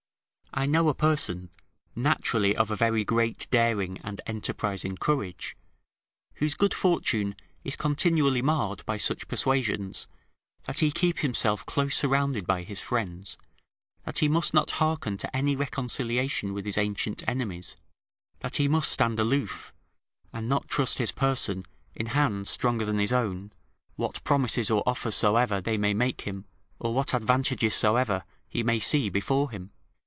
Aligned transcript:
I 0.53 0.65
know 0.65 0.89
a 0.89 0.93
person, 0.93 1.49
naturally 1.95 2.57
of 2.57 2.69
a 2.69 2.75
very 2.75 3.05
great 3.05 3.47
daring 3.51 3.99
and 4.03 4.19
enterprising 4.27 4.97
courage, 4.97 5.55
whose 6.35 6.55
good 6.55 6.73
fortune 6.73 7.37
is 7.63 7.77
continually 7.77 8.41
marred 8.41 8.85
by 8.85 8.97
such 8.97 9.29
persuasions, 9.29 10.07
that 10.65 10.79
he 10.79 10.91
keep 10.91 11.19
himself 11.19 11.65
close 11.65 11.95
surrounded 11.95 12.45
by 12.45 12.63
his 12.63 12.81
friends, 12.81 13.37
that 14.03 14.17
he 14.17 14.27
must 14.27 14.53
not 14.53 14.71
hearken 14.71 15.15
to 15.19 15.33
any 15.33 15.55
reconciliation 15.55 16.51
with 16.53 16.65
his 16.65 16.77
ancient 16.77 17.23
enemies, 17.29 17.77
that 18.41 18.57
he 18.57 18.67
must 18.67 18.91
stand 18.91 19.21
aloof, 19.21 19.73
and 20.33 20.49
not 20.49 20.67
trust 20.67 20.97
his 20.97 21.13
person 21.13 21.65
in 21.95 22.07
hands 22.07 22.49
stronger 22.49 22.83
than 22.83 22.97
his 22.99 23.13
own, 23.13 23.53
what 23.95 24.21
promises 24.25 24.69
or 24.69 24.83
offers 24.85 25.15
soever 25.15 25.61
they 25.61 25.77
may 25.77 25.93
make 25.93 26.21
him, 26.23 26.43
or 26.77 26.93
what 26.93 27.13
advantages 27.13 27.73
soever 27.73 28.25
he 28.49 28.63
may 28.63 28.81
see 28.81 29.07
before 29.07 29.49
him. 29.49 29.71